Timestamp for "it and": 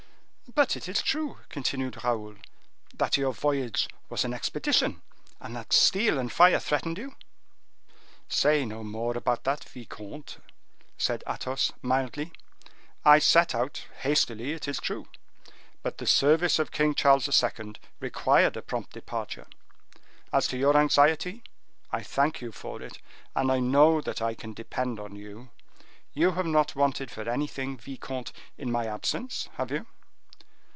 22.81-23.53